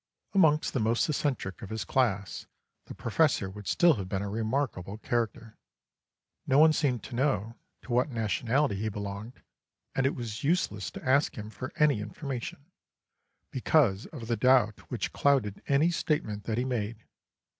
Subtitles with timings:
[0.33, 2.47] Amongst the most eccentric of his class
[2.85, 5.59] the Professor would still have been a remarkable character.
[6.47, 9.43] No one seemed to know to what nationality he belonged,
[9.93, 12.65] and it was useless to ask him for any information,
[13.51, 17.05] because of the doubt which clouded any statement that he made.